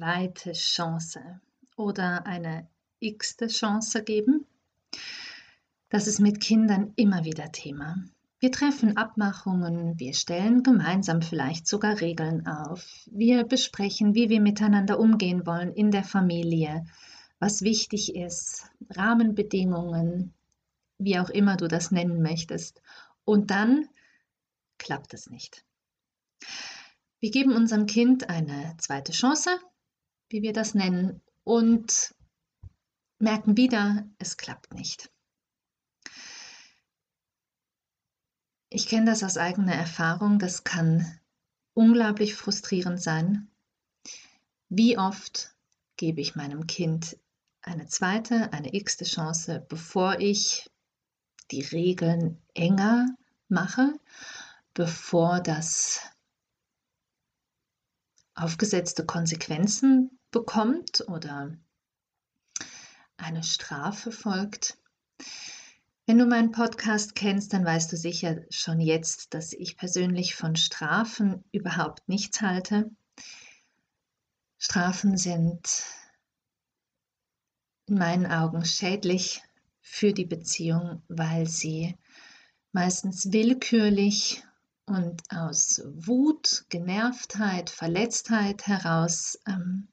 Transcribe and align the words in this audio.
Zweite 0.00 0.52
Chance 0.52 1.20
oder 1.76 2.24
eine 2.24 2.66
x-te 3.00 3.48
Chance 3.48 4.02
geben. 4.02 4.46
Das 5.90 6.06
ist 6.06 6.20
mit 6.20 6.40
Kindern 6.40 6.94
immer 6.96 7.26
wieder 7.26 7.52
Thema. 7.52 7.96
Wir 8.38 8.50
treffen 8.50 8.96
Abmachungen, 8.96 10.00
wir 10.00 10.14
stellen 10.14 10.62
gemeinsam 10.62 11.20
vielleicht 11.20 11.66
sogar 11.66 12.00
Regeln 12.00 12.46
auf, 12.46 12.90
wir 13.10 13.44
besprechen, 13.44 14.14
wie 14.14 14.30
wir 14.30 14.40
miteinander 14.40 14.98
umgehen 14.98 15.44
wollen 15.44 15.74
in 15.74 15.90
der 15.90 16.04
Familie, 16.04 16.86
was 17.38 17.60
wichtig 17.60 18.14
ist, 18.16 18.70
Rahmenbedingungen, 18.88 20.32
wie 20.96 21.18
auch 21.18 21.28
immer 21.28 21.58
du 21.58 21.68
das 21.68 21.90
nennen 21.90 22.22
möchtest. 22.22 22.80
Und 23.26 23.50
dann 23.50 23.86
klappt 24.78 25.12
es 25.12 25.28
nicht. 25.28 25.62
Wir 27.18 27.30
geben 27.30 27.54
unserem 27.54 27.84
Kind 27.84 28.30
eine 28.30 28.74
zweite 28.78 29.12
Chance, 29.12 29.50
wie 30.30 30.42
wir 30.42 30.52
das 30.52 30.74
nennen, 30.74 31.20
und 31.44 32.14
merken 33.18 33.56
wieder, 33.56 34.08
es 34.18 34.36
klappt 34.36 34.72
nicht. 34.72 35.10
Ich 38.68 38.86
kenne 38.86 39.06
das 39.06 39.24
aus 39.24 39.36
eigener 39.36 39.74
Erfahrung, 39.74 40.38
das 40.38 40.62
kann 40.62 41.18
unglaublich 41.74 42.34
frustrierend 42.34 43.02
sein. 43.02 43.48
Wie 44.68 44.96
oft 44.96 45.54
gebe 45.96 46.20
ich 46.20 46.36
meinem 46.36 46.68
Kind 46.68 47.18
eine 47.62 47.88
zweite, 47.88 48.52
eine 48.52 48.72
x-te 48.74 49.04
Chance, 49.04 49.66
bevor 49.68 50.20
ich 50.20 50.70
die 51.50 51.62
Regeln 51.62 52.40
enger 52.54 53.06
mache, 53.48 53.98
bevor 54.72 55.40
das 55.40 56.00
aufgesetzte 58.34 59.04
Konsequenzen 59.04 60.19
bekommt 60.30 61.04
oder 61.08 61.56
eine 63.16 63.42
Strafe 63.42 64.12
folgt. 64.12 64.78
Wenn 66.06 66.18
du 66.18 66.26
meinen 66.26 66.50
Podcast 66.50 67.14
kennst, 67.14 67.52
dann 67.52 67.64
weißt 67.64 67.92
du 67.92 67.96
sicher 67.96 68.42
schon 68.50 68.80
jetzt, 68.80 69.34
dass 69.34 69.52
ich 69.52 69.76
persönlich 69.76 70.34
von 70.34 70.56
Strafen 70.56 71.44
überhaupt 71.52 72.08
nichts 72.08 72.40
halte. 72.40 72.90
Strafen 74.58 75.16
sind 75.16 75.84
in 77.86 77.94
meinen 77.96 78.26
Augen 78.26 78.64
schädlich 78.64 79.42
für 79.80 80.12
die 80.12 80.24
Beziehung, 80.24 81.02
weil 81.08 81.46
sie 81.46 81.96
meistens 82.72 83.32
willkürlich 83.32 84.44
und 84.86 85.22
aus 85.30 85.82
Wut, 85.84 86.64
Genervtheit, 86.68 87.70
Verletztheit 87.70 88.66
heraus 88.66 89.38
ähm, 89.46 89.88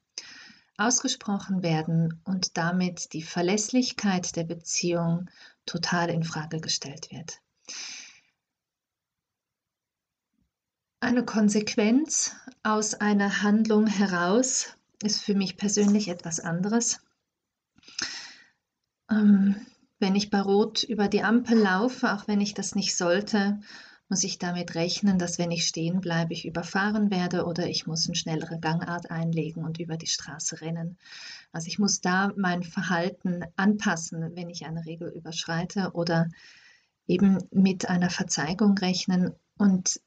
ausgesprochen 0.78 1.64
werden 1.64 2.22
und 2.24 2.58
damit 2.58 3.14
die 3.14 3.24
Verlässlichkeit 3.24 4.36
der 4.36 4.44
Beziehung 4.44 5.30
total 5.66 6.10
in 6.10 6.24
Frage 6.24 6.62
gestellt 6.62 7.10
wird. 7.12 7.42
Eine 11.00 11.26
Konsequenz 11.26 12.36
aus 12.64 12.96
einer 12.96 13.42
Handlung 13.42 13.88
heraus 13.88 14.74
ist 15.04 15.22
für 15.22 15.36
mich 15.36 15.58
persönlich 15.58 16.08
etwas 16.08 16.40
anderes. 16.40 17.00
Ähm, 19.10 19.56
wenn 20.00 20.16
ich 20.16 20.30
bei 20.30 20.42
Rot 20.42 20.84
über 20.84 21.08
die 21.08 21.24
Ampel 21.24 21.58
laufe, 21.58 22.14
auch 22.14 22.28
wenn 22.28 22.42
ich 22.42 22.54
das 22.54 22.76
nicht 22.76 22.96
sollte, 22.96 23.60
muss 24.10 24.24
ich 24.24 24.38
damit 24.38 24.76
rechnen, 24.76 25.20
dass 25.20 25.38
wenn 25.38 25.52
ich 25.52 25.68
stehen 25.68 26.00
bleibe, 26.00 26.34
ich 26.34 26.46
überfahren 26.46 27.12
werde 27.12 27.46
oder 27.46 27.68
ich 27.68 27.88
muss 27.88 28.08
eine 28.08 28.16
schnellere 28.16 28.60
Gangart 28.60 29.12
einlegen 29.12 29.66
und 29.66 29.80
über 29.80 29.98
die 29.98 30.08
Straße 30.08 30.62
rennen. 30.62 30.98
Also 31.52 31.68
ich 31.68 31.78
muss 31.78 32.00
da 32.00 32.32
mein 32.38 32.64
Verhalten 32.64 33.44
anpassen, 33.58 34.36
wenn 34.36 34.50
ich 34.50 34.66
eine 34.66 34.86
Regel 34.86 35.10
überschreite 35.10 35.92
oder 35.94 36.30
eben 37.06 37.40
mit 37.52 37.90
einer 37.90 38.10
Verzeigung 38.10 38.78
rechnen. 38.78 39.34
Und 39.58 40.00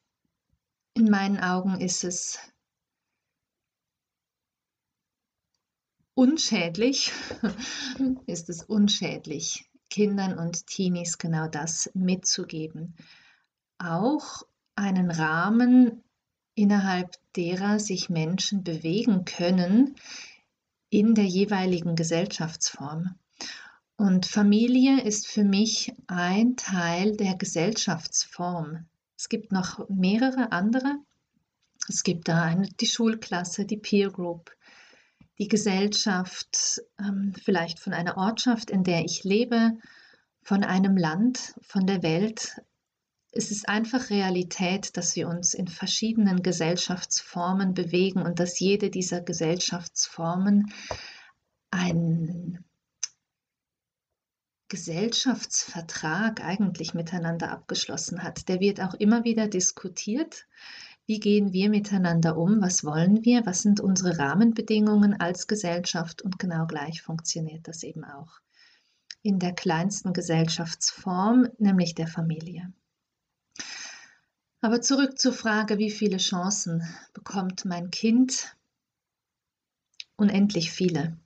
in 0.95 1.11
meinen 1.11 1.39
Augen 1.39 1.79
ist 1.81 2.05
es 2.05 2.39
unschädlich, 6.15 7.13
ist 8.27 8.49
es 8.49 8.63
unschädlich, 8.63 9.71
Kindern 9.91 10.39
und 10.39 10.67
Teenies 10.67 11.19
genau 11.19 11.49
das 11.49 11.91
mitzugeben 11.95 12.95
auch 13.81 14.43
einen 14.75 15.11
Rahmen, 15.11 16.03
innerhalb 16.55 17.17
derer 17.37 17.79
sich 17.79 18.11
Menschen 18.11 18.65
bewegen 18.65 19.25
können 19.25 19.95
in 20.91 21.15
der 21.15 21.25
jeweiligen 21.25 21.97
Gesellschaftsform. 21.97 23.15
Und 23.97 24.27
Familie 24.27 25.03
ist 25.03 25.27
für 25.27 25.45
mich 25.45 25.93
ein 26.07 26.57
Teil 26.57 27.17
der 27.17 27.37
Gesellschaftsform. 27.37 28.87
Es 29.17 29.29
gibt 29.29 29.53
noch 29.53 29.89
mehrere 29.89 30.53
andere. 30.53 30.97
Es 31.89 32.03
gibt 32.03 32.29
da 32.29 32.43
eine, 32.43 32.69
die 32.69 32.87
Schulklasse, 32.87 33.67
die 33.67 33.77
Peer 33.77 34.11
Group, 34.11 34.51
die 35.39 35.49
Gesellschaft, 35.49 36.81
ähm, 36.99 37.35
vielleicht 37.45 37.79
von 37.79 37.93
einer 37.93 38.17
Ortschaft, 38.17 38.71
in 38.71 38.85
der 38.85 39.05
ich 39.05 39.25
lebe, 39.25 39.73
von 40.43 40.65
einem 40.65 40.97
Land, 40.97 41.55
von 41.63 41.87
der 41.87 42.03
Welt, 42.03 42.61
es 43.33 43.51
ist 43.51 43.69
einfach 43.69 44.11
Realität, 44.11 44.97
dass 44.97 45.15
wir 45.15 45.29
uns 45.29 45.55
in 45.55 45.69
verschiedenen 45.69 46.43
Gesellschaftsformen 46.43 47.75
bewegen 47.75 48.23
und 48.23 48.41
dass 48.41 48.59
jede 48.59 48.91
dieser 48.91 49.21
Gesellschaftsformen 49.21 50.73
einen 51.71 52.65
Gesellschaftsvertrag 54.69 56.41
eigentlich 56.43 56.95
miteinander 56.95 57.51
abgeschlossen 57.51 58.23
hat. 58.23 58.49
Der 58.49 58.61
wird 58.61 58.81
auch 58.81 58.95
immer 58.95 59.25
wieder 59.25 59.47
diskutiert. 59.47 60.47
Wie 61.07 61.21
gehen 61.21 61.53
wir 61.53 61.71
miteinander 61.71 62.37
um? 62.37 62.61
Was 62.61 62.85
wollen 62.85 63.25
wir? 63.25 63.47
Was 63.47 63.63
sind 63.63 63.81
unsere 63.81 64.19
Rahmenbedingungen 64.19 65.21
als 65.21 65.47
Gesellschaft? 65.47 66.23
Und 66.23 66.39
genau 66.39 66.67
gleich 66.67 67.03
funktioniert 67.03 67.67
das 67.67 67.83
eben 67.83 68.05
auch 68.05 68.41
in 69.23 69.39
der 69.39 69.53
kleinsten 69.53 70.13
Gesellschaftsform, 70.13 71.49
nämlich 71.59 71.95
der 71.95 72.07
Familie. 72.07 72.73
Aber 74.63 74.83
zurück 74.83 75.19
zur 75.19 75.33
Frage, 75.33 75.79
wie 75.79 75.91
viele 75.91 76.19
Chancen 76.19 76.83
bekommt 77.15 77.65
mein 77.65 77.91
Kind? 77.91 78.57
Unendlich 80.17 80.71
viele. 80.71 81.17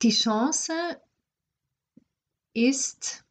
Die 0.00 0.10
Chance 0.10 0.72
ist 2.54 3.24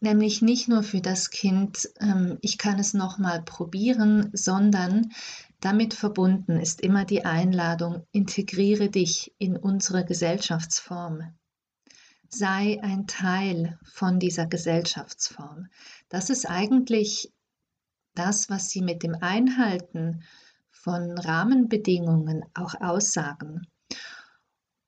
nämlich 0.00 0.42
nicht 0.42 0.68
nur 0.68 0.82
für 0.82 1.00
das 1.00 1.30
Kind, 1.30 1.88
ähm, 2.00 2.38
ich 2.42 2.58
kann 2.58 2.78
es 2.78 2.92
nochmal 2.92 3.42
probieren, 3.42 4.30
sondern 4.34 5.12
damit 5.60 5.94
verbunden 5.94 6.60
ist 6.60 6.80
immer 6.80 7.04
die 7.04 7.24
Einladung, 7.24 8.06
integriere 8.12 8.90
dich 8.90 9.32
in 9.38 9.56
unsere 9.56 10.04
Gesellschaftsform 10.04 11.34
sei 12.34 12.80
ein 12.82 13.06
Teil 13.06 13.78
von 13.84 14.18
dieser 14.18 14.46
Gesellschaftsform. 14.46 15.68
Das 16.08 16.30
ist 16.30 16.48
eigentlich 16.48 17.30
das, 18.14 18.48
was 18.48 18.70
sie 18.70 18.80
mit 18.80 19.02
dem 19.02 19.14
Einhalten 19.14 20.22
von 20.70 21.18
Rahmenbedingungen 21.18 22.44
auch 22.54 22.74
aussagen. 22.80 23.66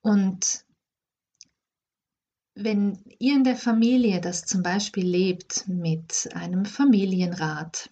Und 0.01 0.65
wenn 2.55 2.99
ihr 3.19 3.35
in 3.35 3.45
der 3.45 3.57
Familie 3.57 4.21
das 4.21 4.45
zum 4.45 4.63
Beispiel 4.63 5.07
lebt 5.07 5.69
mit 5.69 6.29
einem 6.35 6.65
Familienrat, 6.65 7.91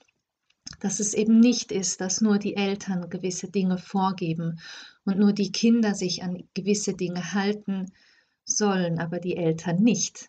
dass 0.81 1.01
es 1.01 1.15
eben 1.15 1.41
nicht 1.41 1.73
ist, 1.73 2.01
dass 2.01 2.21
nur 2.21 2.39
die 2.39 2.57
Eltern 2.57 3.11
gewisse 3.11 3.51
Dinge 3.51 3.79
vorgeben 3.79 4.61
und 5.05 5.19
nur 5.19 5.33
die 5.33 5.53
Kinder 5.53 5.95
sich 5.95 6.23
an 6.23 6.43
gewisse 6.55 6.95
Dinge 6.95 7.35
halten, 7.35 7.93
sollen 8.45 8.99
aber 8.99 9.19
die 9.19 9.37
Eltern 9.37 9.83
nicht. 9.83 10.29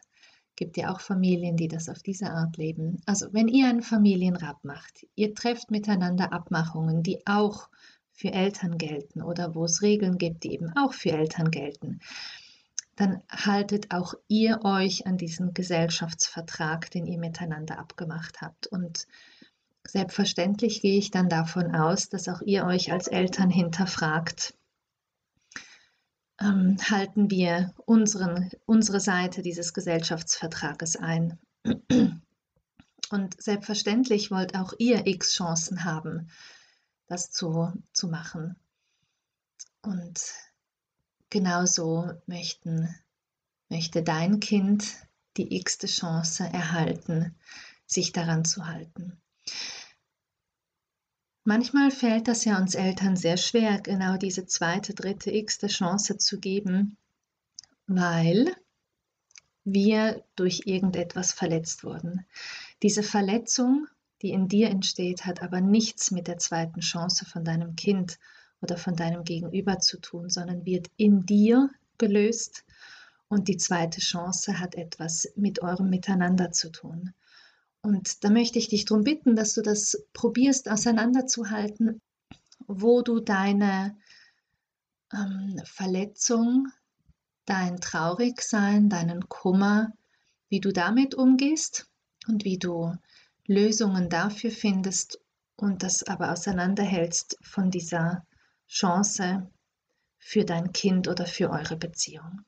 Gibt 0.56 0.78
ja 0.78 0.94
auch 0.94 1.00
Familien, 1.00 1.58
die 1.58 1.68
das 1.68 1.90
auf 1.90 2.04
diese 2.04 2.30
Art 2.30 2.58
leben. 2.58 3.02
Also 3.06 3.28
wenn 3.32 3.48
ihr 3.48 3.68
einen 3.68 3.82
Familienrat 3.82 4.64
macht, 4.64 5.06
ihr 5.16 5.34
trefft 5.34 5.72
miteinander 5.72 6.32
Abmachungen, 6.32 7.02
die 7.02 7.26
auch 7.26 7.70
für 8.12 8.32
Eltern 8.32 8.78
gelten 8.78 9.24
oder 9.24 9.56
wo 9.56 9.66
es 9.66 9.82
Regeln 9.82 10.18
gibt, 10.18 10.44
die 10.44 10.54
eben 10.54 10.72
auch 10.78 10.94
für 10.94 11.12
Eltern 11.12 11.50
gelten, 11.50 12.00
dann 12.96 13.24
haltet 13.30 13.92
auch 13.92 14.14
ihr 14.28 14.64
euch 14.64 15.08
an 15.08 15.18
diesen 15.18 15.54
Gesellschaftsvertrag, 15.54 16.92
den 16.92 17.08
ihr 17.08 17.18
miteinander 17.18 17.80
abgemacht 17.80 18.42
habt. 18.42 18.68
Und 18.68 19.08
selbstverständlich 19.86 20.82
gehe 20.82 21.00
ich 21.00 21.10
dann 21.10 21.30
davon 21.30 21.74
aus, 21.74 22.10
dass 22.10 22.30
auch 22.30 22.42
ihr 22.42 22.66
euch 22.66 22.92
als 22.92 23.08
Eltern 23.08 23.50
hinterfragt, 23.50 24.54
ähm, 26.44 26.78
halten 26.90 27.32
wir 27.32 27.74
unseren, 27.86 28.52
unsere 28.66 29.00
Seite 29.00 29.42
dieses 29.42 29.74
Gesellschaftsvertrages 29.74 30.98
ein. 30.98 31.40
Und 33.10 33.42
selbstverständlich 33.42 34.32
wollt 34.32 34.56
auch 34.56 34.74
ihr 34.78 35.08
x 35.08 35.34
Chancen 35.34 35.84
haben, 35.86 36.30
das 37.08 37.32
zu, 37.32 37.72
zu 37.94 38.08
machen. 38.08 38.56
Und 39.82 40.22
genauso 41.30 42.12
möchten, 42.26 42.94
möchte 43.70 44.04
dein 44.04 44.40
Kind 44.40 44.96
die 45.38 45.56
x-te 45.58 45.88
Chance 45.88 46.44
erhalten, 46.44 47.36
sich 47.86 48.12
daran 48.12 48.46
zu 48.46 48.68
halten. 48.68 49.22
Manchmal 51.46 51.92
fällt 51.92 52.30
das 52.30 52.46
ja 52.46 52.58
uns 52.58 52.74
Eltern 52.74 53.18
sehr 53.18 53.36
schwer, 53.36 53.82
genau 53.82 54.16
diese 54.16 54.46
zweite, 54.46 54.94
dritte, 54.94 55.30
x-te 55.30 55.68
Chance 55.68 56.18
zu 56.18 56.40
geben, 56.40 56.96
weil 57.86 58.56
wir 59.66 60.24
durch 60.36 60.62
irgendetwas 60.66 61.34
verletzt 61.34 61.84
wurden. 61.84 62.26
Diese 62.82 63.04
Verletzung, 63.04 63.88
die 64.22 64.32
in 64.32 64.48
dir 64.48 64.70
entsteht, 64.70 65.26
hat 65.26 65.42
aber 65.42 65.60
nichts 65.60 66.12
mit 66.12 66.28
der 66.28 66.38
zweiten 66.38 66.80
Chance 66.80 67.26
von 67.26 67.44
deinem 67.44 67.76
Kind 67.76 68.20
oder 68.62 68.78
von 68.78 68.96
deinem 68.96 69.26
Gegenüber 69.26 69.80
zu 69.80 70.00
tun, 70.00 70.30
sondern 70.30 70.66
wird 70.66 70.88
in 70.96 71.26
dir 71.26 71.70
gelöst 71.98 72.64
und 73.28 73.50
die 73.50 73.58
zweite 73.58 74.00
Chance 74.00 74.60
hat 74.60 74.76
etwas 74.76 75.34
mit 75.36 75.62
eurem 75.62 75.90
Miteinander 75.90 76.52
zu 76.52 76.72
tun. 76.72 77.14
Und 77.84 78.24
da 78.24 78.30
möchte 78.30 78.60
ich 78.60 78.70
dich 78.70 78.86
darum 78.86 79.04
bitten, 79.04 79.36
dass 79.36 79.54
du 79.54 79.62
das 79.62 80.02
probierst 80.14 80.70
auseinanderzuhalten, 80.70 82.02
wo 82.66 83.02
du 83.02 83.20
deine 83.20 83.98
ähm, 85.12 85.62
Verletzung, 85.66 86.70
dein 87.46 87.82
Traurigsein, 87.82 88.90
deinen 88.90 89.28
Kummer, 89.28 89.92
wie 90.48 90.62
du 90.62 90.72
damit 90.72 91.14
umgehst 91.14 91.88
und 92.28 92.46
wie 92.46 92.58
du 92.58 92.96
Lösungen 93.46 94.10
dafür 94.10 94.52
findest 94.52 95.20
und 95.58 95.84
das 95.84 96.04
aber 96.04 96.32
auseinanderhältst 96.32 97.38
von 97.42 97.70
dieser 97.70 98.26
Chance 98.70 99.52
für 100.18 100.46
dein 100.46 100.72
Kind 100.72 101.10
oder 101.10 101.26
für 101.26 101.50
eure 101.50 101.76
Beziehung. 101.76 102.46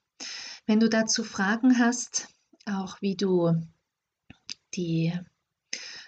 Wenn 0.65 0.79
du 0.79 0.87
dazu 0.87 1.25
Fragen 1.25 1.77
hast, 1.77 2.29
auch 2.65 3.01
wie 3.01 3.17
du 3.17 3.61
die 4.75 5.13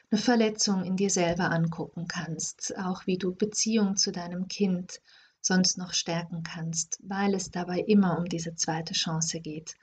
eine 0.09 0.21
Verletzung 0.21 0.83
in 0.83 0.95
dir 0.95 1.09
selber 1.09 1.51
angucken 1.51 2.07
kannst, 2.07 2.77
auch 2.77 3.07
wie 3.07 3.17
du 3.17 3.35
Beziehung 3.35 3.97
zu 3.97 4.11
deinem 4.11 4.47
Kind 4.47 5.01
sonst 5.41 5.77
noch 5.77 5.93
stärken 5.93 6.43
kannst, 6.43 6.99
weil 7.03 7.33
es 7.33 7.51
dabei 7.51 7.79
immer 7.79 8.17
um 8.17 8.25
diese 8.25 8.55
zweite 8.55 8.93
Chance 8.93 9.39
geht 9.39 9.75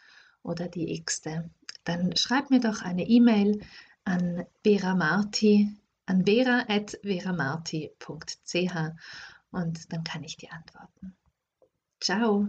oder 0.43 0.69
die 0.69 0.95
x-te, 0.95 1.51
dann 1.85 2.17
schreib 2.17 2.51
mir 2.51 2.61
doch 2.61 2.83
eine 2.83 3.07
E-Mail 3.07 3.61
an 4.05 4.45
Vera 4.63 4.95
Marti, 4.95 5.75
an 6.07 6.27
vera.veramarti.ch 6.27 8.77
und 9.51 9.93
dann 9.93 10.05
kann 10.05 10.25
ich 10.25 10.37
dir 10.37 10.53
antworten. 10.53 11.17
Ciao! 12.01 12.49